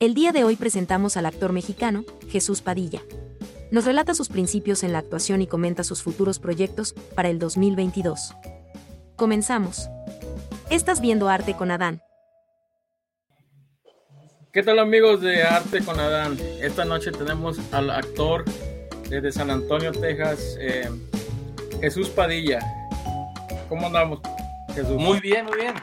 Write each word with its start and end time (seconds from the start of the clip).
El 0.00 0.14
día 0.14 0.32
de 0.32 0.42
hoy 0.42 0.56
presentamos 0.56 1.16
al 1.16 1.24
actor 1.24 1.52
mexicano, 1.52 2.04
Jesús 2.28 2.62
Padilla. 2.62 3.00
Nos 3.70 3.84
relata 3.84 4.12
sus 4.12 4.28
principios 4.28 4.82
en 4.82 4.92
la 4.92 4.98
actuación 4.98 5.40
y 5.40 5.46
comenta 5.46 5.84
sus 5.84 6.02
futuros 6.02 6.40
proyectos 6.40 6.94
para 7.14 7.28
el 7.28 7.38
2022. 7.38 8.34
Comenzamos. 9.14 9.88
Estás 10.68 11.00
viendo 11.00 11.28
Arte 11.28 11.54
con 11.54 11.70
Adán. 11.70 12.02
¿Qué 14.52 14.64
tal 14.64 14.80
amigos 14.80 15.20
de 15.20 15.44
Arte 15.44 15.84
con 15.84 16.00
Adán? 16.00 16.38
Esta 16.60 16.84
noche 16.84 17.12
tenemos 17.12 17.60
al 17.72 17.90
actor 17.90 18.44
desde 19.08 19.30
San 19.30 19.48
Antonio, 19.48 19.92
Texas, 19.92 20.56
eh, 20.58 20.90
Jesús 21.80 22.08
Padilla. 22.08 22.58
¿Cómo 23.68 23.86
andamos, 23.86 24.18
Jesús? 24.74 24.96
Muy 24.96 25.20
bien, 25.20 25.46
muy 25.46 25.56
bien. 25.56 25.74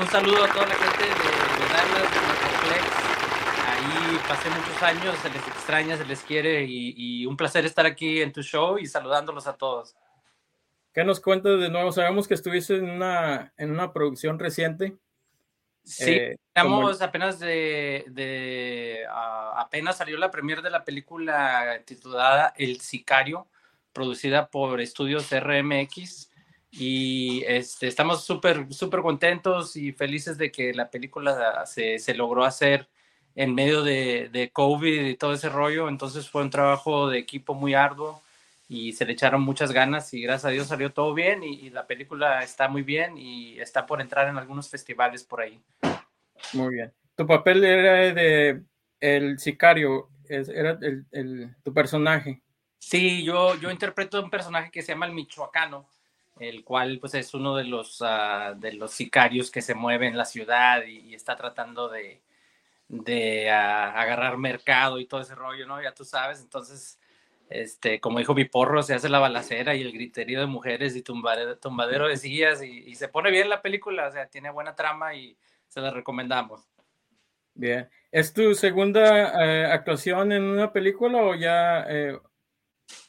Un 0.00 0.08
saludo 0.08 0.44
a 0.44 0.48
toda 0.48 0.66
la 0.66 0.74
gente 0.74 1.02
de, 1.02 1.10
de 1.10 1.72
Dallas, 1.72 2.10
de 2.10 2.20
Metroplex. 2.20 3.13
Ahí 3.74 4.18
pasé 4.28 4.48
muchos 4.50 4.82
años, 4.82 5.16
se 5.18 5.30
les 5.30 5.48
extraña, 5.48 5.96
se 5.96 6.04
les 6.04 6.20
quiere 6.22 6.62
y, 6.64 6.94
y, 6.96 7.26
un 7.26 7.36
placer 7.36 7.64
estar 7.64 7.86
aquí 7.86 8.22
en 8.22 8.32
tu 8.32 8.42
show 8.42 8.78
y 8.78 8.86
saludándolos 8.86 9.48
a 9.48 9.56
todos. 9.56 9.96
¿Qué 10.92 11.02
nos 11.02 11.18
cuentas 11.18 11.58
de 11.58 11.70
nuevo? 11.70 11.90
Sabemos 11.90 12.28
que 12.28 12.34
estuviste 12.34 12.76
en 12.76 12.88
una, 12.88 13.52
en 13.56 13.72
una 13.72 13.92
producción 13.92 14.38
reciente. 14.38 14.96
Sí, 15.82 16.12
eh, 16.12 16.36
estamos 16.46 16.92
como... 16.92 17.04
apenas 17.04 17.40
de, 17.40 18.04
de 18.06 19.00
uh, 19.08 19.58
apenas 19.58 19.96
salió 19.96 20.16
la 20.18 20.30
premier 20.30 20.62
de 20.62 20.70
la 20.70 20.84
película 20.84 21.82
titulada 21.84 22.54
El 22.56 22.80
Sicario, 22.80 23.48
producida 23.92 24.48
por 24.48 24.80
Estudios 24.80 25.28
RMX 25.30 26.30
y 26.70 27.42
este, 27.46 27.88
estamos 27.88 28.24
súper, 28.24 28.72
súper 28.72 29.02
contentos 29.02 29.76
y 29.76 29.92
felices 29.92 30.38
de 30.38 30.52
que 30.52 30.72
la 30.72 30.90
película 30.90 31.66
se, 31.66 31.98
se 31.98 32.14
logró 32.14 32.44
hacer 32.44 32.88
en 33.34 33.54
medio 33.54 33.82
de, 33.82 34.28
de, 34.32 34.50
COVID 34.50 35.06
y 35.06 35.16
todo 35.16 35.32
ese 35.32 35.48
rollo. 35.48 35.88
Entonces 35.88 36.28
fue 36.28 36.42
un 36.42 36.50
trabajo 36.50 37.08
de 37.08 37.18
equipo 37.18 37.54
muy 37.54 37.74
arduo 37.74 38.22
y 38.68 38.92
se 38.92 39.04
le 39.04 39.12
echaron 39.12 39.42
muchas 39.42 39.72
ganas 39.72 40.12
y 40.14 40.22
gracias 40.22 40.46
a 40.46 40.50
Dios 40.50 40.68
salió 40.68 40.92
todo 40.92 41.14
bien 41.14 41.42
y, 41.42 41.54
y 41.54 41.70
la 41.70 41.86
película 41.86 42.42
está 42.42 42.68
muy 42.68 42.82
bien 42.82 43.18
y 43.18 43.58
está 43.60 43.86
por 43.86 44.00
entrar 44.00 44.28
en 44.28 44.38
algunos 44.38 44.68
festivales 44.68 45.24
por 45.24 45.40
ahí. 45.40 45.60
Muy 46.52 46.74
bien. 46.74 46.92
Tu 47.16 47.26
papel 47.26 47.64
era 47.64 48.12
de 48.12 48.62
el 49.00 49.38
sicario, 49.38 50.08
era 50.28 50.78
el, 50.80 51.04
el, 51.10 51.54
tu 51.62 51.72
personaje. 51.72 52.40
Sí, 52.78 53.24
yo, 53.24 53.58
yo 53.60 53.70
interpreto 53.70 54.22
un 54.22 54.30
personaje 54.30 54.70
que 54.70 54.82
se 54.82 54.92
llama 54.92 55.06
el 55.06 55.12
Michoacano 55.12 55.86
el 56.40 56.64
cual 56.64 56.98
pues 57.00 57.14
es 57.14 57.32
uno 57.34 57.56
de 57.56 57.64
los, 57.64 58.00
uh, 58.00 58.56
de 58.56 58.72
los 58.72 58.92
sicarios 58.92 59.50
que 59.50 59.62
se 59.62 59.74
mueve 59.74 60.08
en 60.08 60.16
la 60.16 60.24
ciudad 60.24 60.82
y, 60.84 60.98
y 61.10 61.14
está 61.14 61.36
tratando 61.36 61.88
de, 61.88 62.20
de 62.88 63.46
uh, 63.48 63.52
agarrar 63.52 64.36
mercado 64.36 64.98
y 64.98 65.06
todo 65.06 65.20
ese 65.20 65.34
rollo, 65.34 65.66
¿no? 65.66 65.82
Ya 65.82 65.92
tú 65.92 66.04
sabes, 66.04 66.40
entonces, 66.40 66.98
este, 67.48 68.00
como 68.00 68.18
dijo 68.18 68.34
mi 68.34 68.44
porro, 68.44 68.82
se 68.82 68.94
hace 68.94 69.08
la 69.08 69.18
balacera 69.18 69.74
y 69.74 69.82
el 69.82 69.92
griterío 69.92 70.40
de 70.40 70.46
mujeres 70.46 70.96
y 70.96 71.02
tumbadero, 71.02 71.58
tumbadero 71.58 72.08
de 72.08 72.16
sillas 72.16 72.62
y, 72.62 72.84
y, 72.86 72.94
se 72.94 73.08
pone 73.08 73.30
bien 73.30 73.48
la 73.48 73.62
película, 73.62 74.08
o 74.08 74.12
sea, 74.12 74.26
tiene 74.26 74.50
buena 74.50 74.74
trama 74.74 75.14
y 75.14 75.36
se 75.68 75.80
la 75.80 75.90
recomendamos. 75.90 76.68
Bien, 77.54 77.88
¿es 78.10 78.32
tu 78.32 78.54
segunda 78.54 79.32
uh, 79.32 79.72
actuación 79.72 80.32
en 80.32 80.42
una 80.42 80.72
película 80.72 81.22
o 81.22 81.34
ya 81.34 81.86
eh, 81.88 82.18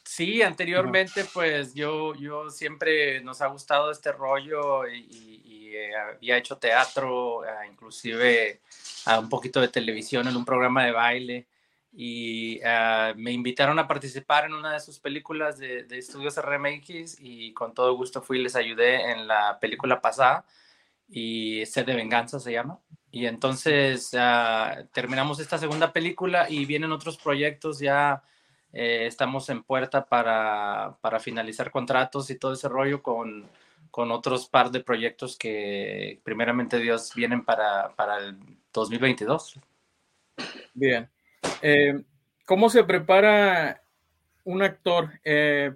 Sí, 0.04 0.40
anteriormente 0.40 1.26
pues 1.34 1.74
yo, 1.74 2.14
yo 2.14 2.48
siempre 2.48 3.20
nos 3.20 3.42
ha 3.42 3.48
gustado 3.48 3.90
este 3.90 4.12
rollo 4.12 4.88
y, 4.88 5.42
y 5.44 5.76
eh, 5.76 5.94
había 5.94 6.38
hecho 6.38 6.56
teatro, 6.56 7.44
eh, 7.44 7.50
inclusive 7.70 8.60
uh, 9.06 9.20
un 9.20 9.28
poquito 9.28 9.60
de 9.60 9.68
televisión 9.68 10.28
en 10.28 10.36
un 10.36 10.44
programa 10.44 10.84
de 10.84 10.92
baile 10.92 11.48
y 11.92 12.60
uh, 12.60 13.16
me 13.16 13.32
invitaron 13.32 13.78
a 13.78 13.88
participar 13.88 14.44
en 14.44 14.54
una 14.54 14.74
de 14.74 14.80
sus 14.80 14.98
películas 14.98 15.58
de, 15.58 15.84
de, 15.84 15.98
estudios 15.98 16.36
RMX 16.36 17.16
y 17.20 17.52
con 17.54 17.72
todo 17.74 17.96
gusto 17.96 18.20
fui 18.20 18.38
y 18.38 18.42
les 18.42 18.56
ayudé 18.56 19.12
en 19.12 19.26
la 19.26 19.58
película 19.60 20.00
pasada 20.00 20.44
y 21.08 21.64
Sed 21.66 21.86
de 21.86 21.94
Venganza 21.94 22.40
se 22.40 22.52
llama. 22.52 22.78
Y 23.10 23.26
entonces 23.26 24.10
ah, 24.18 24.84
terminamos 24.92 25.40
esta 25.40 25.58
segunda 25.58 25.92
película 25.92 26.50
y 26.50 26.66
vienen 26.66 26.92
otros 26.92 27.16
proyectos 27.16 27.78
ya 27.78 28.22
eh, 28.72 29.06
estamos 29.06 29.48
en 29.48 29.62
puerta 29.62 30.04
para, 30.04 30.98
para, 31.00 31.18
finalizar 31.18 31.70
contratos 31.70 32.28
y 32.30 32.38
todo 32.38 32.52
ese 32.52 32.68
rollo 32.68 33.02
con, 33.02 33.48
con, 33.96 34.10
otros 34.10 34.46
par 34.48 34.70
de 34.70 34.80
proyectos 34.80 35.38
que 35.38 36.20
primeramente 36.22 36.78
Dios 36.78 37.12
vienen 37.14 37.44
para, 37.44 37.94
para 37.96 38.18
el 38.18 38.36
2022. 38.72 39.58
Bien. 40.74 41.08
Eh, 41.62 42.02
¿Cómo 42.44 42.68
se 42.68 42.84
prepara 42.84 43.82
un 44.44 44.62
actor? 44.62 45.10
Eh, 45.24 45.72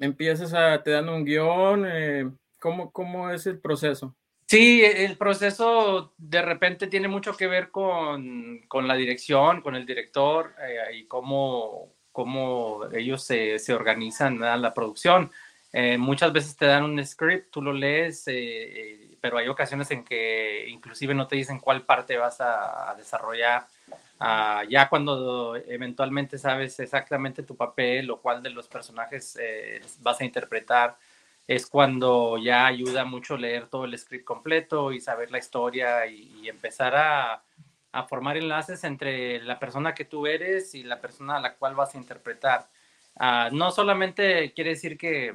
¿Empiezas 0.00 0.52
a 0.54 0.82
te 0.82 0.90
dan 0.90 1.08
un 1.08 1.24
guion? 1.24 1.86
Eh, 1.86 2.28
¿cómo, 2.58 2.90
¿Cómo 2.90 3.30
es 3.30 3.46
el 3.46 3.60
proceso? 3.60 4.16
Sí, 4.46 4.82
el 4.82 5.16
proceso 5.16 6.12
de 6.18 6.42
repente 6.42 6.88
tiene 6.88 7.06
mucho 7.06 7.36
que 7.36 7.46
ver 7.46 7.70
con, 7.70 8.62
con 8.66 8.88
la 8.88 8.94
dirección, 8.96 9.60
con 9.60 9.76
el 9.76 9.86
director 9.86 10.52
eh, 10.60 10.96
y 10.96 11.06
cómo, 11.06 11.94
cómo 12.10 12.86
ellos 12.92 13.22
se, 13.22 13.60
se 13.60 13.72
organizan 13.72 14.42
a 14.42 14.56
la 14.56 14.74
producción. 14.74 15.30
Eh, 15.72 15.98
muchas 15.98 16.32
veces 16.32 16.56
te 16.56 16.66
dan 16.66 16.84
un 16.84 17.04
script, 17.04 17.50
tú 17.50 17.62
lo 17.62 17.72
lees, 17.72 18.26
eh, 18.26 18.32
eh, 18.34 19.16
pero 19.20 19.38
hay 19.38 19.48
ocasiones 19.48 19.90
en 19.90 20.04
que 20.04 20.66
inclusive 20.68 21.14
no 21.14 21.26
te 21.28 21.36
dicen 21.36 21.60
cuál 21.60 21.82
parte 21.82 22.16
vas 22.16 22.40
a, 22.40 22.90
a 22.90 22.94
desarrollar. 22.94 23.66
Uh, 24.20 24.68
ya 24.68 24.88
cuando 24.90 25.56
eventualmente 25.56 26.36
sabes 26.36 26.78
exactamente 26.78 27.42
tu 27.42 27.56
papel 27.56 28.10
o 28.10 28.20
cuál 28.20 28.42
de 28.42 28.50
los 28.50 28.68
personajes 28.68 29.38
eh, 29.40 29.80
vas 30.00 30.20
a 30.20 30.24
interpretar, 30.24 30.98
es 31.46 31.66
cuando 31.66 32.36
ya 32.36 32.66
ayuda 32.66 33.06
mucho 33.06 33.38
leer 33.38 33.68
todo 33.68 33.86
el 33.86 33.96
script 33.96 34.26
completo 34.26 34.92
y 34.92 35.00
saber 35.00 35.30
la 35.30 35.38
historia 35.38 36.06
y, 36.06 36.42
y 36.42 36.48
empezar 36.50 36.94
a, 36.96 37.42
a 37.92 38.02
formar 38.04 38.36
enlaces 38.36 38.84
entre 38.84 39.40
la 39.42 39.58
persona 39.58 39.94
que 39.94 40.04
tú 40.04 40.26
eres 40.26 40.74
y 40.74 40.82
la 40.82 41.00
persona 41.00 41.36
a 41.36 41.40
la 41.40 41.54
cual 41.54 41.74
vas 41.74 41.94
a 41.94 41.98
interpretar. 41.98 42.68
Uh, 43.14 43.54
no 43.54 43.70
solamente 43.70 44.52
quiere 44.52 44.70
decir 44.70 44.98
que, 44.98 45.34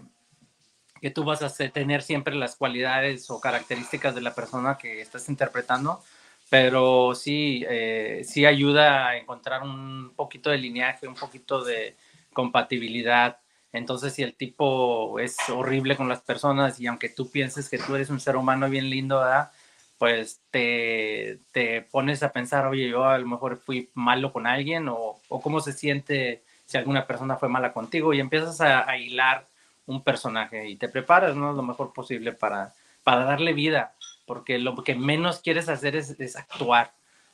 que 1.06 1.12
tú 1.12 1.24
vas 1.24 1.44
a 1.44 1.70
tener 1.70 2.02
siempre 2.02 2.34
las 2.34 2.56
cualidades 2.56 3.30
o 3.30 3.40
características 3.40 4.16
de 4.16 4.22
la 4.22 4.34
persona 4.34 4.76
que 4.76 5.02
estás 5.02 5.30
interpretando, 5.30 6.02
pero 6.50 7.14
sí, 7.14 7.64
eh, 7.70 8.24
sí 8.26 8.44
ayuda 8.48 9.10
a 9.10 9.18
encontrar 9.18 9.62
un 9.62 10.14
poquito 10.16 10.50
de 10.50 10.58
lineaje, 10.58 11.08
un 11.08 11.14
poquito 11.14 11.64
de 11.64 11.96
compatibilidad. 12.34 13.38
Entonces, 13.72 14.14
si 14.16 14.24
el 14.24 14.34
tipo 14.34 15.20
es 15.20 15.38
horrible 15.48 15.96
con 15.96 16.10
las 16.10 16.22
personas 16.22 16.80
y 16.80 16.88
aunque 16.88 17.10
tú 17.10 17.30
pienses 17.30 17.70
que 17.70 17.78
tú 17.78 17.94
eres 17.94 18.10
un 18.10 18.20
ser 18.20 18.36
humano 18.36 18.68
bien 18.68 18.90
lindo, 18.90 19.20
¿verdad? 19.20 19.52
pues 20.00 20.42
te, 20.50 21.40
te, 21.52 21.84
pones 21.84 22.24
a 22.24 22.32
pensar, 22.32 22.66
oye, 22.66 22.90
yo 22.90 23.06
a 23.06 23.20
lo 23.20 23.28
mejor 23.28 23.58
fui 23.58 23.92
malo 23.94 24.34
con 24.34 24.48
alguien 24.48 24.88
o, 24.90 25.22
o 25.30 25.40
cómo 25.40 25.60
se 25.60 25.72
siente 25.72 26.44
si 26.66 26.78
alguna 26.80 27.06
persona 27.06 27.38
fue 27.38 27.48
mala 27.48 27.74
contigo 27.74 28.12
y 28.12 28.20
empiezas 28.20 28.60
a, 28.60 28.90
a, 28.90 28.98
hilar 28.98 29.48
un 29.86 30.04
personaje 30.04 30.68
y 30.68 30.76
te 30.76 30.90
preparas 30.90 31.36
¿no? 31.36 31.54
lo 31.54 31.64
mejor 31.64 31.94
posible 31.94 32.34
para, 32.34 32.74
para 33.04 33.26
darle 33.26 33.54
vida, 33.54 33.96
porque 34.26 34.60
lo 34.60 34.76
que 34.84 34.96
menos 34.96 35.40
quieres 35.40 35.70
hacer 35.70 35.96
es, 35.96 36.36
actuar, 36.36 36.94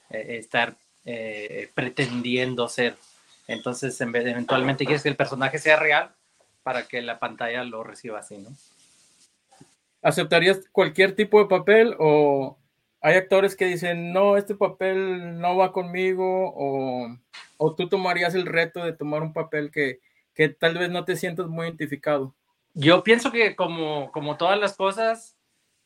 eh, 0.09 0.38
estar 0.38 0.75
eh, 1.06 1.69
pretendiendo 1.73 2.67
ser. 2.67 2.95
Entonces, 3.47 4.00
eventualmente 4.00 4.85
quieres 4.85 5.03
que 5.03 5.09
el 5.09 5.16
personaje 5.16 5.59
sea 5.59 5.78
real 5.78 6.11
para 6.63 6.88
que 6.88 7.01
la 7.01 7.19
pantalla 7.19 7.63
lo 7.63 7.84
reciba 7.84 8.19
así, 8.19 8.38
¿no? 8.38 8.50
¿Aceptarías 10.01 10.61
cualquier 10.72 11.16
tipo 11.16 11.40
de 11.40 11.45
papel 11.45 11.95
o 12.00 12.57
hay 13.01 13.16
actores 13.16 13.56
que 13.56 13.66
dicen, 13.66 14.13
no, 14.13 14.38
este 14.38 14.56
papel 14.56 15.40
no 15.40 15.57
va 15.57 15.72
conmigo 15.72 16.52
o, 16.55 17.17
o 17.58 17.76
tú 17.76 17.87
tomarías 17.87 18.34
el 18.35 18.46
reto 18.46 18.84
de 18.84 18.93
tomar 18.93 19.22
un 19.22 19.34
papel 19.34 19.72
que, 19.72 19.99
que, 20.34 20.49
tal 20.49 20.78
vez 20.78 20.90
no 20.90 21.05
te 21.05 21.16
sientas 21.16 21.47
muy 21.47 21.67
identificado? 21.67 22.34
Yo 22.73 23.03
pienso 23.03 23.32
que 23.32 23.56
como, 23.56 24.12
como 24.12 24.38
todas 24.38 24.59
las 24.59 24.76
cosas, 24.76 25.38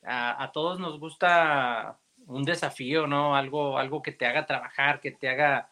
a, 0.03 0.51
todos 0.53 0.79
nos 0.79 0.99
gusta 0.99 1.99
un 2.27 2.43
desafío, 2.43 3.07
¿no? 3.07 3.35
Algo, 3.35 3.77
algo 3.77 4.01
que 4.01 4.11
te 4.11 4.25
haga 4.25 4.45
trabajar, 4.45 4.99
que 4.99 5.11
te 5.11 5.29
haga, 5.29 5.69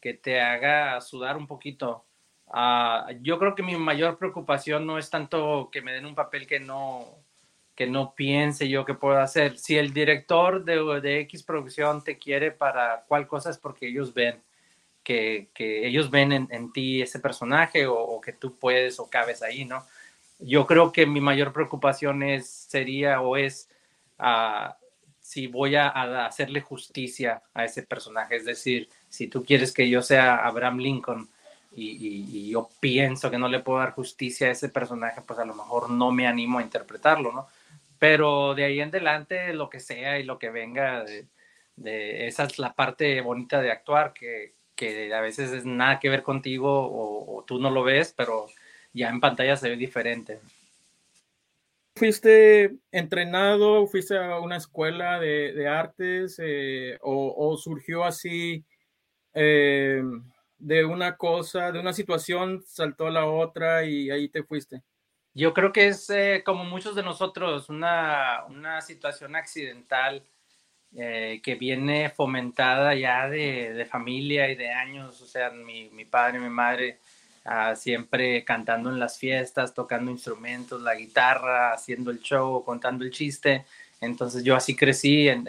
que 0.00 0.14
te 0.14 0.40
haga 0.40 1.00
sudar 1.00 1.36
un 1.36 1.46
poquito. 1.46 2.04
Uh, 2.46 3.12
yo 3.22 3.38
creo 3.38 3.54
que 3.54 3.62
mi 3.62 3.76
mayor 3.76 4.18
preocupación 4.18 4.86
no 4.86 4.98
es 4.98 5.10
tanto 5.10 5.68
que 5.70 5.82
me 5.82 5.92
den 5.92 6.06
un 6.06 6.14
papel 6.14 6.46
que 6.46 6.60
no, 6.60 7.04
que 7.74 7.86
no 7.86 8.14
piense 8.14 8.68
yo 8.68 8.84
que 8.84 8.94
puedo 8.94 9.18
hacer. 9.20 9.58
Si 9.58 9.76
el 9.76 9.92
director 9.92 10.64
de, 10.64 11.00
de 11.00 11.20
X 11.20 11.42
producción 11.42 12.02
te 12.02 12.18
quiere 12.18 12.50
para 12.50 13.04
cuál 13.06 13.26
cosa 13.28 13.50
es 13.50 13.58
porque 13.58 13.88
ellos 13.88 14.14
ven 14.14 14.42
que, 15.04 15.50
que 15.54 15.86
ellos 15.86 16.10
ven 16.10 16.32
en, 16.32 16.48
en, 16.50 16.72
ti 16.72 17.00
ese 17.02 17.20
personaje 17.20 17.86
o, 17.86 17.96
o, 17.96 18.20
que 18.20 18.32
tú 18.32 18.58
puedes 18.58 18.98
o 18.98 19.08
cabes 19.08 19.42
ahí, 19.42 19.64
¿no? 19.64 19.84
Yo 20.38 20.66
creo 20.66 20.92
que 20.92 21.06
mi 21.06 21.20
mayor 21.20 21.52
preocupación 21.52 22.22
es, 22.22 22.48
sería 22.48 23.20
o 23.20 23.36
es 23.36 23.68
uh, 24.18 24.72
si 25.26 25.48
voy 25.48 25.74
a, 25.74 25.88
hacerle 26.26 26.60
justicia 26.60 27.42
a 27.52 27.64
ese 27.64 27.82
personaje. 27.82 28.36
Es 28.36 28.44
decir, 28.44 28.88
si 29.08 29.26
tú 29.26 29.44
quieres 29.44 29.72
que 29.72 29.88
yo 29.88 30.00
sea 30.00 30.36
Abraham 30.36 30.78
Lincoln 30.78 31.28
y, 31.74 32.48
yo 32.50 32.70
pienso 32.80 33.28
que 33.30 33.38
no 33.38 33.48
le 33.48 33.58
puedo 33.58 33.80
dar 33.80 33.92
justicia 33.92 34.46
a 34.46 34.52
ese 34.52 34.68
personaje, 34.68 35.22
pues 35.26 35.38
a 35.40 35.44
lo 35.44 35.54
mejor 35.54 35.90
no 35.90 36.12
me 36.12 36.28
animo 36.28 36.58
a 36.58 36.62
interpretarlo, 36.62 37.32
¿no? 37.32 37.48
Pero 37.98 38.54
de 38.54 38.64
ahí 38.64 38.80
en 38.80 38.90
adelante, 38.90 39.52
lo 39.52 39.68
que 39.68 39.80
sea 39.80 40.18
y 40.18 40.22
lo 40.22 40.38
que 40.38 40.50
venga, 40.50 41.04
de, 41.04 41.26
esa 42.28 42.44
es 42.44 42.58
la 42.60 42.74
parte 42.74 43.20
bonita 43.20 43.60
de 43.60 43.72
actuar, 43.72 44.12
que, 44.12 44.54
que 44.76 45.12
a 45.12 45.20
veces 45.20 45.50
es 45.52 45.64
nada 45.64 45.98
que 45.98 46.08
ver 46.08 46.22
contigo 46.22 46.68
o 46.70 47.44
tú 47.44 47.58
no 47.58 47.70
lo 47.70 47.82
ves, 47.82 48.14
pero 48.16 48.46
ya 48.96 49.10
en 49.10 49.20
pantalla 49.20 49.56
se 49.56 49.68
ve 49.68 49.76
diferente. 49.76 50.40
¿Fuiste 51.94 52.76
entrenado, 52.92 53.86
fuiste 53.86 54.18
a 54.18 54.40
una 54.40 54.56
escuela 54.56 55.20
de, 55.20 55.68
artes 55.68 56.40
eh, 56.42 56.98
o, 57.00 57.56
surgió 57.56 58.04
así 58.04 58.64
eh, 59.34 60.02
de 60.58 60.84
una 60.84 61.16
cosa, 61.16 61.72
de 61.72 61.78
una 61.78 61.92
situación, 61.92 62.62
saltó 62.66 63.06
a 63.06 63.10
la 63.10 63.26
otra 63.26 63.84
y 63.84 64.10
ahí 64.10 64.28
te 64.28 64.42
fuiste? 64.42 64.82
Yo 65.34 65.52
creo 65.54 65.72
que 65.72 65.88
es 65.88 66.08
eh, 66.10 66.42
como 66.44 66.64
muchos 66.64 66.94
de 66.96 67.02
nosotros, 67.02 67.68
una, 67.68 68.44
situación 68.80 69.36
accidental 69.36 70.22
que 70.92 71.56
viene 71.60 72.08
fomentada 72.08 72.94
ya 72.94 73.28
de, 73.28 73.86
familia 73.90 74.50
y 74.50 74.54
de 74.54 74.70
años, 74.70 75.20
o 75.20 75.26
sea, 75.26 75.50
mi, 75.50 75.90
mi 75.90 76.06
padre 76.06 76.38
y 76.38 76.40
mi 76.40 76.48
madre 76.48 77.00
siempre 77.76 78.44
cantando 78.44 78.90
en 78.90 78.98
las 78.98 79.18
fiestas, 79.18 79.74
tocando 79.74 80.10
instrumentos, 80.10 80.82
la 80.82 80.94
guitarra, 80.94 81.72
haciendo 81.72 82.10
el 82.10 82.20
show, 82.20 82.64
contando 82.64 83.04
el 83.04 83.10
chiste. 83.10 83.64
Entonces 84.00 84.44
yo 84.44 84.56
así 84.56 84.76
crecí 84.76 85.28
en, 85.28 85.46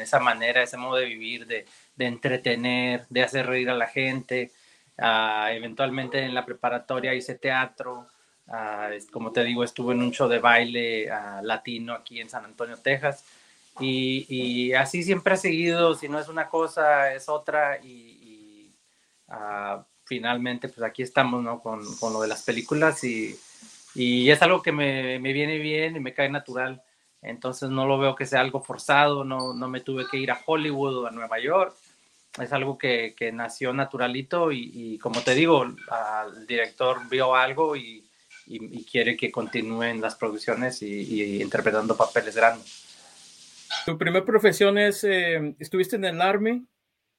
esa 0.00 0.18
manera, 0.20 0.62
ese 0.62 0.76
modo 0.76 0.96
de 0.96 1.06
vivir, 1.06 1.46
de, 1.46 1.66
entretener, 1.98 3.06
de 3.08 3.22
hacer 3.22 3.46
reír 3.46 3.70
a 3.70 3.74
la 3.74 3.86
gente. 3.86 4.52
Ah, 4.98 5.50
eventualmente 5.52 6.20
en 6.20 6.34
la 6.34 6.44
preparatoria 6.44 7.14
hice 7.14 7.34
teatro. 7.34 8.08
Ah, 8.48 8.90
como 9.12 9.32
te 9.32 9.44
digo, 9.44 9.64
estuve 9.64 9.94
en 9.94 10.02
un 10.02 10.12
show 10.12 10.28
de 10.28 10.38
baile 10.38 11.08
latino 11.42 11.92
aquí 11.94 12.20
en 12.20 12.30
San 12.30 12.44
Antonio, 12.44 12.76
Texas. 12.78 13.24
Y, 13.80 14.72
así 14.72 15.02
siempre 15.02 15.34
ha 15.34 15.36
seguido, 15.36 15.94
si 15.94 16.08
no 16.08 16.18
es 16.18 16.28
una 16.28 16.48
cosa, 16.48 17.12
es 17.14 17.28
otra. 17.28 17.78
Y, 17.82 18.72
finalmente, 20.06 20.68
pues 20.68 20.82
aquí 20.82 21.02
estamos, 21.02 21.42
¿no? 21.42 21.60
Con, 21.60 21.80
con 21.96 22.12
lo 22.12 22.22
de 22.22 22.28
las 22.28 22.42
películas 22.42 23.02
y, 23.04 23.36
y 23.94 24.30
es 24.30 24.40
algo 24.40 24.62
que 24.62 24.72
me, 24.72 25.18
me, 25.18 25.32
viene 25.32 25.58
bien 25.58 25.96
y 25.96 26.00
me 26.00 26.14
cae 26.14 26.30
natural. 26.30 26.82
Entonces 27.22 27.70
no 27.70 27.86
lo 27.86 27.98
veo 27.98 28.14
que 28.14 28.26
sea 28.26 28.40
algo 28.40 28.62
forzado, 28.62 29.24
no, 29.24 29.52
no 29.52 29.68
me 29.68 29.80
tuve 29.80 30.06
que 30.08 30.16
ir 30.16 30.30
a 30.30 30.40
Hollywood 30.46 30.98
o 30.98 31.06
a 31.06 31.10
Nueva 31.10 31.40
York. 31.40 31.74
Es 32.40 32.52
algo 32.52 32.78
que, 32.78 33.14
que 33.16 33.32
nació 33.32 33.72
naturalito 33.72 34.52
y, 34.52 34.70
y, 34.72 34.98
como 34.98 35.22
te 35.22 35.34
digo, 35.34 35.64
el 35.64 36.46
director 36.46 37.08
vio 37.08 37.34
algo 37.34 37.74
y, 37.74 38.06
y, 38.46 38.84
quiere 38.84 39.16
que 39.16 39.32
continúen 39.32 40.00
las 40.00 40.14
producciones 40.14 40.82
y, 40.82 41.42
interpretando 41.42 41.96
papeles 41.96 42.36
grandes. 42.36 42.84
Tu 43.84 43.98
primera 43.98 44.24
profesión 44.24 44.78
es, 44.78 45.02
eh, 45.02 45.54
estuviste 45.58 45.96
en 45.96 46.04
el 46.04 46.20
Army 46.20 46.64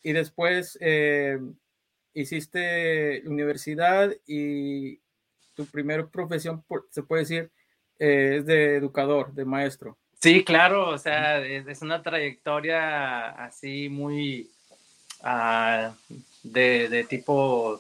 y 0.04 0.14
después 0.14 0.78
eh, 0.80 1.38
hiciste 2.22 3.22
universidad 3.26 4.14
y 4.26 5.00
tu 5.54 5.66
primera 5.66 6.06
profesión, 6.08 6.64
se 6.92 7.04
puede 7.04 7.24
decir, 7.24 7.52
eh, 8.00 8.38
es 8.40 8.46
de 8.46 8.76
educador, 8.76 9.34
de 9.34 9.46
maestro. 9.46 9.98
Sí, 10.22 10.44
claro, 10.44 10.90
o 10.90 10.98
sea, 10.98 11.40
es, 11.46 11.82
una 11.82 12.02
trayectoria 12.02 13.30
así 13.30 13.88
muy 13.88 14.50
ah, 15.22 15.94
de, 16.44 17.06
tipo 17.08 17.80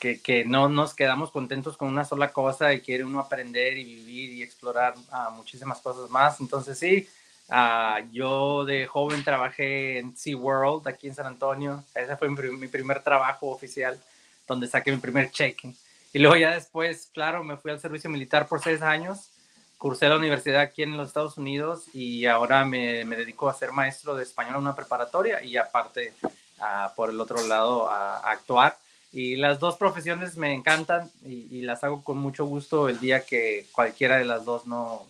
que, 0.00 0.44
no 0.46 0.68
nos 0.68 0.94
quedamos 0.94 1.30
contentos 1.30 1.76
con 1.76 1.88
una 1.88 2.04
sola 2.04 2.32
cosa 2.32 2.72
y 2.72 2.80
quiere 2.80 3.04
uno 3.04 3.20
aprender 3.20 3.76
y 3.76 3.84
vivir 3.84 4.30
y 4.30 4.42
explorar 4.42 4.94
ah, 5.10 5.30
muchísimas 5.30 5.80
cosas 5.80 6.08
más. 6.10 6.40
Entonces 6.40 6.78
sí, 6.78 7.06
Ah, 7.48 8.00
yo 8.10 8.64
de 8.64 8.86
joven 8.86 9.22
trabajé 9.22 9.98
en 9.98 10.16
SeaWorld 10.16 10.88
aquí 10.88 11.06
en 11.08 11.14
San 11.14 11.26
Antonio. 11.26 11.84
Ese 11.94 12.16
fue 12.16 12.28
mi, 12.28 12.68
primer 12.68 13.02
trabajo 13.02 13.48
oficial, 13.48 14.00
donde 14.48 14.66
saqué 14.66 14.90
mi 14.90 14.98
primer 14.98 15.30
cheque. 15.30 15.74
Y 16.12 16.18
luego 16.18 16.36
ya 16.36 16.52
después, 16.54 17.10
claro, 17.12 17.44
me 17.44 17.56
fui 17.56 17.70
al 17.70 17.80
servicio 17.80 18.10
militar 18.10 18.48
por 18.48 18.62
seis 18.62 18.82
años. 18.82 19.30
Cursé 19.78 20.08
la 20.08 20.16
universidad 20.16 20.62
aquí 20.62 20.82
en 20.82 20.96
los 20.96 21.08
Estados 21.08 21.36
Unidos 21.36 21.84
y 21.92 22.26
ahora 22.26 22.64
me, 22.64 23.04
me 23.04 23.16
dedico 23.16 23.48
a 23.48 23.54
ser 23.54 23.72
maestro 23.72 24.16
de 24.16 24.22
español 24.22 24.54
en 24.54 24.62
una 24.62 24.74
preparatoria 24.74 25.42
y 25.42 25.56
aparte, 25.56 26.14
ah, 26.58 26.92
por 26.96 27.10
el 27.10 27.20
otro 27.20 27.46
lado, 27.46 27.88
a, 27.88 28.18
actuar. 28.30 28.78
Y 29.12 29.36
las 29.36 29.60
dos 29.60 29.76
profesiones 29.76 30.36
me 30.36 30.52
encantan 30.52 31.10
y, 31.24 31.46
y, 31.56 31.62
las 31.62 31.84
hago 31.84 32.02
con 32.02 32.18
mucho 32.18 32.44
gusto. 32.46 32.88
El 32.88 32.98
día 32.98 33.24
que 33.24 33.66
cualquiera 33.72 34.16
de 34.16 34.24
las 34.24 34.44
dos 34.44 34.66
no, 34.66 35.06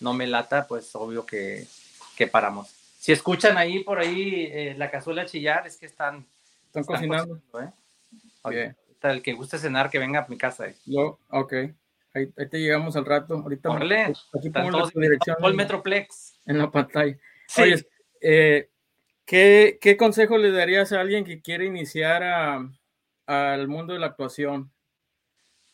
no 0.00 0.12
me 0.12 0.26
lata, 0.26 0.66
pues 0.66 0.94
obvio 0.94 1.24
que, 1.24 1.66
que 2.18 2.26
paramos. 2.26 2.68
Si 2.98 3.12
escuchan 3.12 3.56
ahí 3.56 3.84
por 3.84 4.00
ahí 4.00 4.50
eh, 4.52 4.74
la 4.76 4.90
cazuela 4.90 5.24
chillar, 5.24 5.68
es 5.68 5.76
que 5.76 5.86
están, 5.86 6.26
están, 6.66 6.82
cocinando. 6.82 7.40
¿eh? 8.50 8.74
El 9.02 9.22
que 9.22 9.34
guste 9.34 9.56
cenar, 9.56 9.88
que 9.88 10.00
venga 10.00 10.24
a 10.24 10.26
mi 10.28 10.36
casa. 10.36 10.66
Eh. 10.66 10.74
Yo, 10.84 11.20
ok. 11.30 11.52
Ahí, 12.12 12.26
te 12.26 12.58
llegamos 12.58 12.96
al 12.96 13.06
rato. 13.06 13.34
Ahorita 13.34 13.72
aquí 13.72 14.50
pongo 14.50 14.70
la 14.70 14.90
dirección. 14.92 15.36
el 15.44 15.54
Metroplex. 15.54 16.40
En 16.44 16.58
la 16.58 16.68
pantalla. 16.68 17.16
Oye, 17.56 17.86
eh, 18.20 18.68
¿qué, 19.24 19.78
¿qué, 19.80 19.96
consejo 19.96 20.36
le 20.38 20.50
darías 20.50 20.90
a 20.92 21.00
alguien 21.00 21.24
que 21.24 21.40
quiere 21.40 21.66
iniciar 21.66 22.24
a, 22.24 22.68
al 23.26 23.68
mundo 23.68 23.92
de 23.92 24.00
la 24.00 24.06
actuación? 24.06 24.72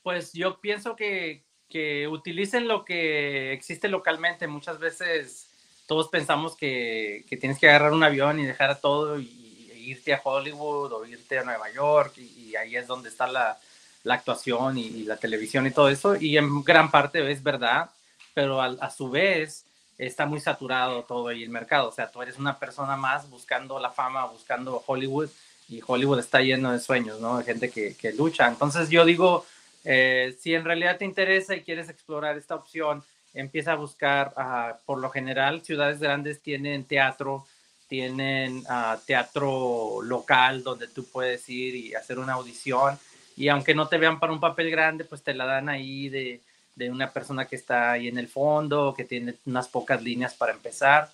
Pues 0.02 0.34
yo 0.34 0.60
pienso 0.60 0.94
que, 0.94 1.46
que 1.70 2.06
utilicen 2.06 2.68
lo 2.68 2.84
que 2.84 3.54
existe 3.54 3.88
localmente. 3.88 4.46
Muchas 4.46 4.78
veces 4.78 5.53
todos 5.86 6.08
pensamos 6.08 6.56
que, 6.56 7.24
que, 7.28 7.36
tienes 7.36 7.58
que 7.58 7.68
agarrar 7.68 7.92
un 7.92 8.02
avión 8.02 8.40
y 8.40 8.46
dejar 8.46 8.80
todo 8.80 9.18
y, 9.18 9.70
e 9.72 9.78
irte 9.78 10.14
a 10.14 10.20
Hollywood 10.22 10.92
o 10.92 11.04
irte 11.06 11.38
a 11.38 11.44
Nueva 11.44 11.70
York 11.70 12.16
y, 12.18 12.56
ahí 12.56 12.76
es 12.76 12.86
donde 12.86 13.08
está 13.08 13.26
la, 13.26 13.58
la 14.04 14.14
actuación 14.14 14.78
y, 14.78 15.02
la 15.02 15.16
televisión 15.16 15.66
y 15.66 15.72
todo 15.72 15.88
eso. 15.88 16.14
Y 16.16 16.38
en 16.38 16.62
gran 16.62 16.90
parte 16.90 17.30
es 17.30 17.42
verdad, 17.42 17.90
pero 18.32 18.62
a, 18.62 18.90
su 18.90 19.10
vez 19.10 19.64
está 19.98 20.24
muy 20.24 20.40
saturado 20.40 21.02
todo 21.02 21.28
ahí 21.28 21.42
el 21.42 21.50
mercado. 21.50 21.88
O 21.88 21.92
sea, 21.92 22.10
tú 22.10 22.22
eres 22.22 22.38
una 22.38 22.58
persona 22.58 22.96
más 22.96 23.28
buscando 23.28 23.78
la 23.80 23.90
fama, 23.90 24.26
buscando 24.26 24.82
Hollywood 24.86 25.28
y 25.68 25.80
Hollywood 25.84 26.20
está 26.20 26.40
lleno 26.40 26.72
de 26.72 26.78
sueños, 26.78 27.20
¿no? 27.20 27.38
De 27.38 27.44
gente 27.44 27.70
que, 27.70 27.96
que 27.96 28.12
lucha. 28.12 28.46
Entonces 28.46 28.88
yo 28.88 29.04
digo, 29.04 29.44
eh, 29.84 30.36
si 30.40 30.54
en 30.54 30.64
realidad 30.64 30.96
te 30.96 31.04
interesa 31.04 31.54
y 31.54 31.62
quieres 31.62 31.88
explorar 31.88 32.38
esta 32.38 32.54
opción, 32.54 33.02
empieza 33.34 33.72
a 33.72 33.76
buscar, 33.76 34.32
ah, 34.36 34.78
por 34.86 34.98
lo 34.98 35.10
general, 35.10 35.62
ciudades 35.62 35.98
grandes 35.98 36.40
tienen 36.40 36.84
teatro, 36.84 37.44
tienen 37.88 38.62
ah, 38.68 38.98
teatro 39.06 40.00
local 40.02 40.62
donde 40.62 40.88
tú 40.88 41.04
puedes 41.04 41.48
ir 41.48 41.74
y 41.74 41.94
hacer 41.94 42.18
una 42.18 42.34
audición. 42.34 42.98
Y 43.36 43.48
aunque 43.48 43.74
no 43.74 43.88
te 43.88 43.98
vean 43.98 44.20
para 44.20 44.32
un 44.32 44.40
papel 44.40 44.70
grande, 44.70 45.04
pues 45.04 45.22
te 45.22 45.34
la 45.34 45.44
dan 45.44 45.68
ahí 45.68 46.08
de, 46.08 46.40
de 46.76 46.90
una 46.90 47.10
persona 47.10 47.46
que 47.46 47.56
está 47.56 47.92
ahí 47.92 48.06
en 48.08 48.18
el 48.18 48.28
fondo, 48.28 48.94
que 48.96 49.04
tiene 49.04 49.34
unas 49.44 49.68
pocas 49.68 50.00
líneas 50.00 50.34
para 50.34 50.52
empezar. 50.52 51.10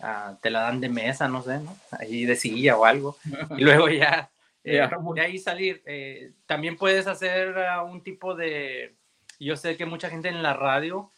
Ah, 0.00 0.34
te 0.42 0.50
la 0.50 0.62
dan 0.62 0.80
de 0.80 0.88
mesa, 0.88 1.28
no 1.28 1.42
sé, 1.42 1.58
¿no? 1.58 1.76
ahí 1.92 2.24
de 2.24 2.34
silla 2.34 2.76
o 2.76 2.84
algo. 2.84 3.16
Y 3.56 3.62
luego 3.62 3.88
ya, 3.88 4.30
eh, 4.64 4.88
de 5.14 5.20
ahí 5.20 5.38
salir. 5.38 5.82
Eh, 5.86 6.32
también 6.46 6.76
puedes 6.76 7.06
hacer 7.06 7.54
un 7.84 8.02
tipo 8.02 8.34
de... 8.34 8.94
Yo 9.38 9.56
sé 9.56 9.76
que 9.76 9.86
mucha 9.86 10.10
gente 10.10 10.28
en 10.28 10.42
la 10.42 10.52
radio 10.52 11.10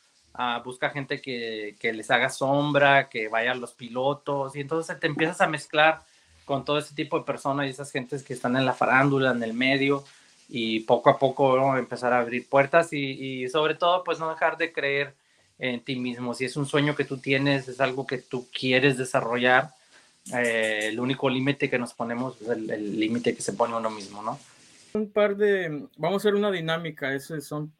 busca 0.64 0.90
gente 0.90 1.20
que, 1.20 1.76
que, 1.78 1.92
les 1.92 2.10
haga 2.10 2.28
sombra, 2.28 3.08
que 3.08 3.28
vayan 3.28 3.60
los 3.60 3.72
pilotos, 3.72 4.56
y 4.56 4.60
entonces 4.60 4.98
te 4.98 5.06
empiezas 5.06 5.40
a 5.40 5.46
mezclar 5.46 6.02
con 6.44 6.64
todo 6.64 6.78
ese 6.78 6.94
tipo 6.94 7.18
de 7.18 7.24
personas 7.24 7.66
y 7.66 7.70
esas 7.70 7.90
gentes 7.90 8.22
que 8.22 8.32
están 8.32 8.56
en 8.56 8.66
la 8.66 8.72
farándula, 8.72 9.30
en 9.30 9.42
el 9.42 9.54
medio, 9.54 10.04
y 10.48 10.80
poco 10.80 11.10
a 11.10 11.18
poco 11.18 11.76
empezar 11.76 12.12
a 12.12 12.20
abrir 12.20 12.48
puertas 12.48 12.92
y, 12.92 13.48
sobre 13.48 13.74
todo 13.74 14.04
pues 14.04 14.18
no 14.18 14.28
dejar 14.28 14.58
de 14.58 14.72
creer 14.72 15.14
en 15.58 15.80
ti 15.80 15.96
mismo. 15.96 16.34
Si 16.34 16.44
es 16.44 16.56
un 16.56 16.66
sueño 16.66 16.94
que 16.94 17.04
tú 17.04 17.18
tienes, 17.18 17.68
es 17.68 17.80
algo 17.80 18.06
que 18.06 18.18
tú 18.18 18.48
quieres 18.52 18.98
desarrollar, 18.98 19.70
eh, 20.34 20.88
el 20.88 21.00
único 21.00 21.28
límite 21.28 21.70
que 21.70 21.78
nos 21.78 21.94
ponemos 21.94 22.40
es 22.40 22.48
el 22.48 23.00
límite 23.00 23.34
que 23.34 23.42
se 23.42 23.54
pone 23.54 23.74
uno 23.74 23.90
mismo, 23.90 24.22
¿no? 24.22 24.38
Un 24.92 25.10
par 25.10 25.36
de, 25.36 25.86
vamos 25.96 26.16
a 26.16 26.28
hacer 26.28 26.34
una 26.34 26.50
dinámica, 26.50 27.14
esas 27.14 27.44
son 27.44 27.72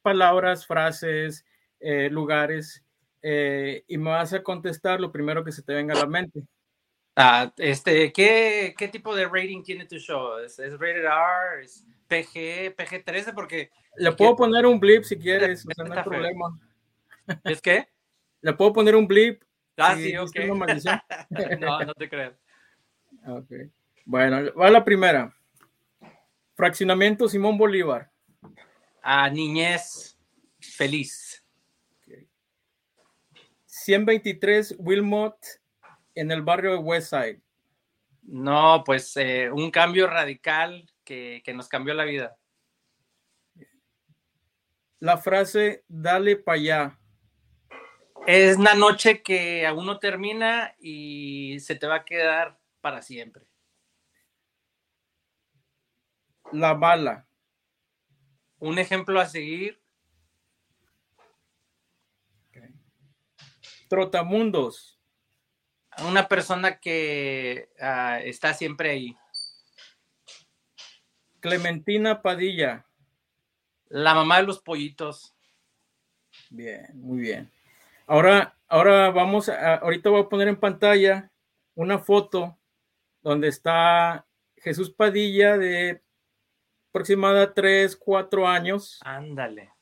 palabras, 0.00 0.64
frases, 0.64 1.44
eh, 1.80 2.08
lugares 2.10 2.84
eh, 3.22 3.84
y 3.86 3.98
me 3.98 4.10
vas 4.10 4.32
a 4.32 4.42
contestar 4.42 5.00
lo 5.00 5.12
primero 5.12 5.44
que 5.44 5.52
se 5.52 5.62
te 5.62 5.74
venga 5.74 5.94
a 5.94 5.98
la 5.98 6.06
mente. 6.06 6.42
Ah, 7.16 7.52
este, 7.56 8.12
¿qué, 8.12 8.74
¿qué, 8.76 8.88
tipo 8.88 9.14
de 9.14 9.26
rating 9.26 9.62
tiene 9.62 9.86
tu 9.86 9.98
show? 9.98 10.38
¿Es, 10.38 10.58
rated 10.58 11.04
R? 11.04 11.64
¿Es 11.64 11.86
PG? 12.08 12.76
¿PG-13? 12.76 13.34
Porque... 13.34 13.70
Le 13.96 14.12
puedo 14.12 14.36
poner 14.36 14.66
un 14.66 14.78
blip 14.78 15.04
si 15.04 15.16
quieres, 15.16 15.64
no 15.66 15.94
hay 15.94 16.02
problema. 16.02 16.60
¿Es 17.44 17.62
qué? 17.62 17.88
Le 18.42 18.52
puedo 18.52 18.74
poner 18.74 18.94
un 18.94 19.08
blip 19.08 19.42
Ah, 19.76 19.94
sí, 19.96 20.16
ok. 20.16 20.34
no, 21.60 21.80
no 21.80 21.94
te 21.94 22.08
creo. 22.08 22.34
Ok. 23.26 23.52
Bueno, 24.04 24.52
va 24.54 24.70
la 24.70 24.84
primera. 24.84 25.34
Fraccionamiento 26.54 27.28
Simón 27.28 27.58
Bolívar. 27.58 28.10
A 29.02 29.28
niñez 29.28 30.18
feliz. 30.60 31.25
123 33.86 34.74
Wilmot 34.78 35.36
en 36.16 36.32
el 36.32 36.42
barrio 36.42 36.72
de 36.72 36.78
Westside. 36.78 37.40
No, 38.22 38.82
pues 38.84 39.16
eh, 39.16 39.48
un 39.48 39.70
cambio 39.70 40.08
radical 40.08 40.90
que, 41.04 41.40
que 41.44 41.54
nos 41.54 41.68
cambió 41.68 41.94
la 41.94 42.02
vida. 42.02 42.36
La 44.98 45.18
frase, 45.18 45.84
dale 45.86 46.34
para 46.34 46.58
allá. 46.58 46.98
Es 48.26 48.56
una 48.56 48.74
noche 48.74 49.22
que 49.22 49.64
aún 49.64 49.86
no 49.86 50.00
termina 50.00 50.74
y 50.80 51.60
se 51.60 51.76
te 51.76 51.86
va 51.86 51.96
a 51.96 52.04
quedar 52.04 52.58
para 52.80 53.02
siempre. 53.02 53.46
La 56.50 56.74
bala. 56.74 57.28
Un 58.58 58.80
ejemplo 58.80 59.20
a 59.20 59.26
seguir. 59.26 59.80
Trotamundos. 63.88 64.98
Una 66.06 66.28
persona 66.28 66.78
que 66.78 67.70
uh, 67.80 68.20
está 68.24 68.52
siempre 68.52 68.90
ahí. 68.90 69.16
Clementina 71.40 72.22
Padilla. 72.22 72.86
La 73.88 74.14
mamá 74.14 74.38
de 74.38 74.42
los 74.42 74.60
pollitos. 74.60 75.34
Bien, 76.50 76.86
muy 76.94 77.20
bien. 77.20 77.50
Ahora, 78.06 78.56
ahora 78.68 79.10
vamos 79.10 79.48
a, 79.48 79.76
ahorita 79.76 80.10
voy 80.10 80.22
a 80.22 80.28
poner 80.28 80.48
en 80.48 80.56
pantalla 80.56 81.30
una 81.74 81.98
foto 81.98 82.58
donde 83.22 83.48
está 83.48 84.26
Jesús 84.56 84.90
Padilla 84.90 85.56
de 85.56 86.02
aproximada 86.90 87.52
3, 87.54 87.96
4 87.96 88.48
años. 88.48 89.00
Ándale. 89.04 89.72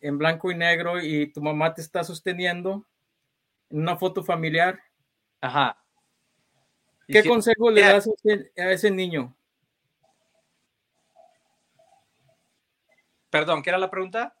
En 0.00 0.18
blanco 0.18 0.50
y 0.50 0.56
negro 0.56 1.00
y 1.00 1.32
tu 1.32 1.40
mamá 1.40 1.74
te 1.74 1.80
está 1.80 2.02
sosteniendo 2.02 2.72
en 2.74 2.84
una 3.72 3.96
foto 3.96 4.22
familiar. 4.22 4.80
Ajá. 5.40 5.78
¿Qué 7.08 7.24
consejo 7.24 7.70
le 7.70 7.82
das 7.82 8.08
a 8.56 8.70
ese 8.70 8.90
niño? 8.90 9.34
Perdón, 13.28 13.62
¿qué 13.62 13.70
era 13.70 13.78
la 13.78 13.90
pregunta? 13.90 14.36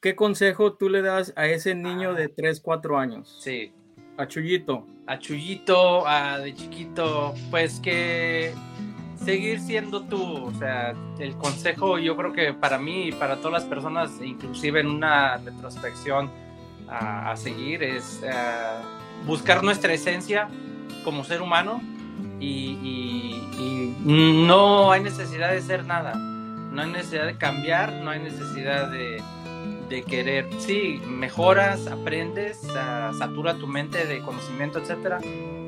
¿Qué 0.00 0.16
consejo 0.16 0.74
tú 0.74 0.88
le 0.88 1.02
das 1.02 1.32
a 1.36 1.46
ese 1.46 1.74
niño 1.74 2.14
de 2.14 2.28
3, 2.28 2.60
4 2.60 2.98
años? 2.98 3.38
Sí. 3.42 3.72
A 4.16 4.26
Chuyito. 4.26 4.86
A 5.06 5.18
Chuyito, 5.18 6.06
a 6.06 6.38
de 6.38 6.54
chiquito, 6.54 7.34
pues 7.50 7.80
que 7.80 8.54
seguir 9.16 9.60
siendo 9.60 10.04
tú, 10.04 10.46
o 10.46 10.54
sea, 10.54 10.94
el 11.18 11.36
consejo 11.36 11.98
yo 11.98 12.16
creo 12.16 12.32
que 12.32 12.54
para 12.54 12.78
mí 12.78 13.08
y 13.08 13.12
para 13.12 13.36
todas 13.36 13.62
las 13.62 13.64
personas, 13.64 14.20
inclusive 14.22 14.80
en 14.80 14.86
una 14.86 15.38
retrospección 15.38 16.30
a, 16.90 17.36
seguir, 17.36 17.82
es 17.82 18.22
uh, 18.22 19.26
buscar 19.26 19.62
nuestra 19.62 19.92
esencia 19.92 20.48
como 21.04 21.24
ser 21.24 21.42
humano 21.42 21.80
y, 22.40 23.34
no 24.00 24.92
hay 24.92 25.02
necesidad 25.02 25.50
de 25.50 25.60
ser 25.60 25.84
nada 25.84 26.14
no 26.72 26.82
hay 26.82 26.90
necesidad 26.90 27.26
de 27.26 27.36
cambiar, 27.36 27.92
no 28.04 28.10
hay 28.10 28.20
necesidad 28.20 28.90
de, 28.90 29.22
querer. 30.04 30.46
Sí, 30.58 31.00
mejoras, 31.08 31.86
aprendes, 31.86 32.62
uh, 32.64 33.12
satura 33.18 33.54
tu 33.54 33.66
mente 33.66 34.06
de 34.06 34.20
conocimiento, 34.20 34.78
etcétera, 34.78 35.18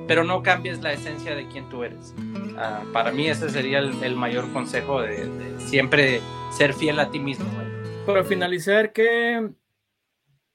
pero 0.07 0.25
no 0.25 0.43
cambies 0.43 0.81
la 0.83 0.93
esencia 0.93 1.35
de 1.35 1.49
quien 1.49 1.69
tú 1.69 1.83
eres. 1.83 2.15
Uh, 2.19 2.93
para 2.93 3.11
mí 3.13 3.27
ese 3.27 3.49
sería 3.49 3.79
el, 3.79 4.17
mayor 4.17 4.53
consejo 4.53 5.01
de, 5.01 5.29
siempre 5.59 6.21
ser 6.53 6.75
fiel 6.75 7.01
a 7.01 7.11
ti 7.11 7.19
mismo. 7.19 7.47
¿eh? 7.47 8.03
Para 8.07 8.23
finalizar, 8.23 8.93
¿qué, 8.93 9.51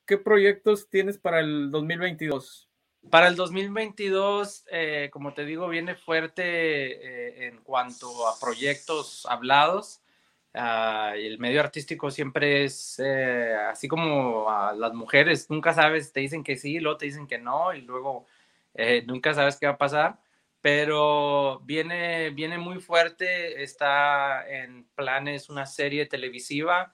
¿qué 0.06 0.18
proyectos 0.18 0.90
tienes 0.90 1.18
para 1.18 1.40
el 1.40 1.72
2022? 1.72 2.70
Para 3.10 3.28
el 3.28 3.36
2022, 3.36 4.66
eh, 4.72 5.10
como 5.12 5.34
te 5.34 5.46
digo, 5.46 5.68
viene 5.68 5.96
fuerte 5.96 6.44
eh, 6.44 7.48
en 7.48 7.58
cuanto 7.62 8.28
a 8.28 8.40
proyectos 8.40 9.26
hablados. 9.28 10.02
Uh, 10.56 11.14
el 11.16 11.38
medio 11.38 11.60
artístico 11.60 12.10
siempre 12.10 12.64
es 12.64 12.98
eh, 13.04 13.54
así 13.70 13.90
como 13.90 14.50
a 14.50 14.74
las 14.74 14.94
mujeres, 14.94 15.50
nunca 15.50 15.74
sabes, 15.74 16.14
te 16.14 16.22
dicen 16.22 16.46
que 16.46 16.56
sí, 16.56 16.80
luego 16.80 16.98
te 16.98 17.08
dicen 17.08 17.28
que 17.28 17.38
no 17.38 17.74
y 17.74 17.82
luego 17.82 18.26
eh, 18.74 19.04
nunca 19.06 19.34
sabes 19.34 19.58
qué 19.58 19.66
va 19.66 19.74
a 19.74 19.78
pasar, 19.78 20.18
pero 20.62 21.60
viene, 21.66 22.30
viene 22.30 22.58
muy 22.58 22.80
fuerte, 22.80 23.64
está 23.64 24.48
en 24.48 24.86
planes 24.96 25.50
una 25.50 25.66
serie 25.66 26.06
televisiva 26.06 26.94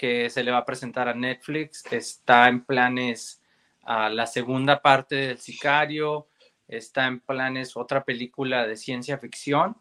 que 0.00 0.30
se 0.30 0.42
le 0.42 0.50
va 0.50 0.56
a 0.56 0.64
presentar 0.64 1.08
a 1.08 1.14
Netflix, 1.14 1.84
está 1.92 2.48
en 2.48 2.64
planes 2.64 3.42
uh, 3.82 4.08
la 4.08 4.26
segunda 4.26 4.80
parte 4.80 5.14
del 5.14 5.38
Sicario, 5.38 6.26
está 6.66 7.06
en 7.06 7.20
planes 7.20 7.76
otra 7.76 8.02
película 8.02 8.66
de 8.66 8.78
ciencia 8.78 9.18
ficción 9.18 9.76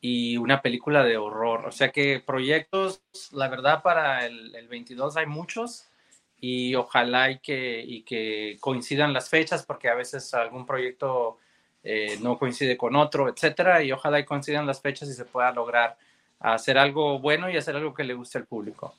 y 0.00 0.36
una 0.36 0.62
película 0.62 1.02
de 1.02 1.16
horror. 1.16 1.66
O 1.66 1.72
sea 1.72 1.90
que 1.90 2.22
proyectos, 2.24 3.02
la 3.32 3.48
verdad, 3.48 3.82
para 3.82 4.24
el, 4.26 4.54
el 4.54 4.68
22 4.68 5.16
hay 5.16 5.26
muchos 5.26 5.88
y 6.40 6.76
ojalá 6.76 7.32
y 7.32 7.40
que, 7.40 7.82
y 7.84 8.02
que 8.02 8.58
coincidan 8.60 9.12
las 9.12 9.28
fechas 9.28 9.66
porque 9.66 9.88
a 9.88 9.96
veces 9.96 10.32
algún 10.34 10.66
proyecto 10.66 11.38
eh, 11.82 12.16
no 12.20 12.38
coincide 12.38 12.76
con 12.76 12.94
otro, 12.94 13.28
etcétera, 13.28 13.82
y 13.82 13.90
ojalá 13.90 14.20
y 14.20 14.24
coincidan 14.24 14.68
las 14.68 14.80
fechas 14.80 15.08
y 15.08 15.14
se 15.14 15.24
pueda 15.24 15.50
lograr 15.50 15.98
hacer 16.38 16.78
algo 16.78 17.18
bueno 17.18 17.50
y 17.50 17.56
hacer 17.56 17.74
algo 17.74 17.92
que 17.92 18.04
le 18.04 18.14
guste 18.14 18.38
al 18.38 18.46
público. 18.46 18.94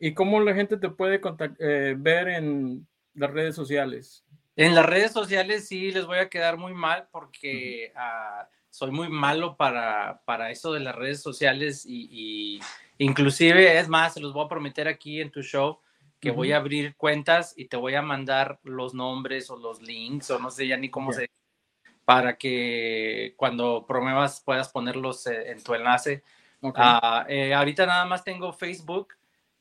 ¿Y 0.00 0.14
cómo 0.14 0.40
la 0.40 0.54
gente 0.54 0.76
te 0.76 0.88
puede 0.88 1.20
eh, 1.60 1.94
ver 1.96 2.28
en 2.28 2.88
las 3.14 3.30
redes 3.30 3.54
sociales? 3.54 4.24
En 4.56 4.74
las 4.74 4.86
redes 4.86 5.12
sociales 5.12 5.68
sí 5.68 5.92
les 5.92 6.06
voy 6.06 6.18
a 6.18 6.28
quedar 6.28 6.56
muy 6.56 6.74
mal 6.74 7.06
porque... 7.12 7.92
Uh 7.94 7.98
-huh. 7.98 8.44
uh, 8.44 8.48
soy 8.70 8.92
muy 8.92 9.08
malo 9.08 9.56
para, 9.56 10.22
para 10.24 10.50
eso 10.50 10.72
de 10.72 10.80
las 10.80 10.94
redes 10.94 11.20
sociales 11.20 11.84
y, 11.84 12.08
y, 12.10 12.60
inclusive, 12.98 13.78
es 13.78 13.88
más, 13.88 14.14
se 14.14 14.20
los 14.20 14.32
voy 14.32 14.44
a 14.44 14.48
prometer 14.48 14.86
aquí 14.88 15.20
en 15.20 15.30
tu 15.30 15.42
show 15.42 15.80
que 16.20 16.30
uh 16.30 16.32
-huh. 16.32 16.36
voy 16.36 16.52
a 16.52 16.58
abrir 16.58 16.94
cuentas 16.96 17.52
y 17.56 17.64
te 17.66 17.76
voy 17.76 17.94
a 17.94 18.02
mandar 18.02 18.60
los 18.62 18.94
nombres 18.94 19.50
o 19.50 19.56
los 19.56 19.82
links 19.82 20.30
o 20.30 20.38
no 20.38 20.50
sé 20.50 20.68
ya 20.68 20.76
ni 20.76 20.88
cómo 20.88 21.10
yeah. 21.10 21.20
se 21.20 21.30
para 22.04 22.36
que 22.36 23.34
cuando 23.36 23.84
promuevas 23.86 24.40
puedas 24.40 24.68
ponerlos 24.68 25.26
eh, 25.26 25.50
en 25.50 25.62
tu 25.62 25.74
enlace. 25.74 26.22
Okay. 26.60 26.84
Uh, 26.84 27.24
eh, 27.28 27.54
ahorita 27.54 27.86
nada 27.86 28.04
más 28.04 28.22
tengo 28.24 28.52
Facebook 28.52 29.14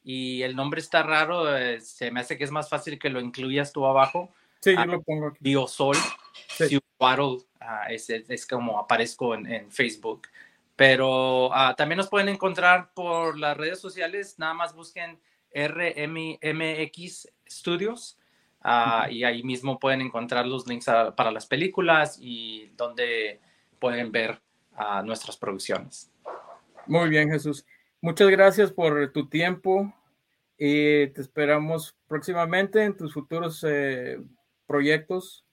y 0.04 0.42
el 0.44 0.56
nombre 0.56 0.80
está 0.80 1.04
raro, 1.04 1.56
eh, 1.56 1.82
se 1.82 2.12
me 2.12 2.22
hace 2.22 2.38
que 2.38 2.44
es 2.44 2.52
más 2.52 2.70
fácil 2.70 2.98
que 2.98 3.10
lo 3.10 3.20
incluyas 3.20 3.72
tú 3.72 3.86
abajo. 3.86 4.34
Sí, 4.62 4.76
yo 4.76 4.86
lo 4.86 5.02
pongo 5.02 5.28
aquí. 5.28 5.38
Biosol, 5.40 5.96
sí. 6.48 6.80
Waddle, 7.00 7.38
uh, 7.62 7.90
es, 7.90 8.10
es, 8.10 8.46
como 8.46 8.80
aparezco 8.80 9.34
en, 9.34 9.46
en 9.52 9.72
Facebook. 9.72 10.28
Pero 10.76 11.48
uh, 11.48 11.74
también 11.76 11.98
nos 11.98 12.10
pueden 12.10 12.30
encontrar 12.30 12.94
por 12.94 13.38
las 13.38 13.56
redes 13.58 13.80
sociales, 13.80 14.40
nada 14.40 14.54
más 14.54 14.74
busquen 14.74 15.20
RMX 15.54 17.28
Studios 17.48 18.18
uh, 18.64 18.68
uh 18.68 18.72
-huh. 18.72 19.12
y 19.12 19.24
ahí 19.24 19.44
mismo 19.44 19.80
pueden 19.80 20.02
encontrar 20.02 20.46
los 20.46 20.68
links 20.68 20.88
a, 20.88 21.16
para 21.16 21.32
las 21.32 21.46
películas 21.46 22.18
y 22.22 22.68
donde 22.78 23.42
pueden 23.80 24.12
ver 24.12 24.42
nuestras 25.04 25.36
producciones. 25.36 26.10
Muy 26.88 27.10
bien, 27.10 27.30
Jesús. 27.30 27.66
Muchas 28.02 28.30
gracias 28.30 28.72
por 28.72 29.12
tu 29.12 29.28
tiempo 29.28 29.94
y 30.58 31.08
te 31.08 31.22
esperamos 31.22 31.96
próximamente 32.08 32.84
en 32.84 32.96
tus 32.96 33.14
futuros 33.14 33.64
eh, 33.68 34.20
proyectos. 34.66 35.46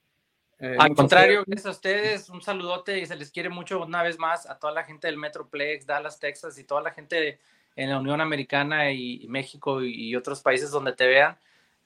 Eh, 0.59 0.77
Al 0.79 0.95
contrario, 0.95 1.45
gracias 1.47 1.67
a 1.67 1.71
ustedes, 1.71 2.31
un 2.31 2.41
saludote 2.41 2.99
y 2.99 3.07
se 3.07 3.17
les 3.17 3.31
quiere 3.31 3.49
mucho 3.49 3.83
una 3.83 4.03
vez 4.03 4.19
más 4.19 4.49
a 4.49 4.59
toda 4.59 4.73
la 4.73 4.85
gente 4.85 5.07
del 5.07 5.17
Metroplex, 5.17 5.87
Dallas, 5.87 6.19
Texas 6.19 6.59
y 6.59 6.65
toda 6.65 6.81
la 6.83 6.93
gente 6.93 7.39
en 7.77 7.91
la 7.91 7.99
Unión 7.99 8.21
Americana 8.21 8.91
y, 8.91 9.23
y 9.23 9.29
México 9.29 9.83
y, 9.83 10.09
y, 10.09 10.17
otros 10.17 10.41
países 10.41 10.71
donde 10.71 10.93
te 10.93 11.07
vean. 11.07 11.37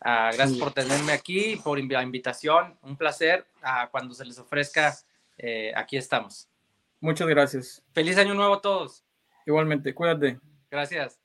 Uh, 0.01 0.33
gracias 0.33 0.53
sí. 0.53 0.59
por 0.59 0.73
tenerme 0.73 1.13
aquí, 1.13 1.61
por 1.63 1.79
la 1.79 2.03
invitación, 2.03 2.77
un 2.83 2.97
placer. 2.97 3.45
Uh, 3.63 3.91
cuando 3.91 4.15
se 4.15 4.25
les 4.25 4.39
ofrezca, 4.39 4.97
eh, 5.37 5.73
aquí 5.77 5.97
estamos. 5.97 6.49
Muchas 7.01 7.29
gracias. 7.29 7.83
Feliz 7.93 8.17
año 8.17 8.35
nuevo 8.35 8.55
a 8.55 8.61
todos. 8.63 9.05
Igualmente, 9.45 9.95
cuídate. 9.95 10.39
Gracias. 10.71 11.20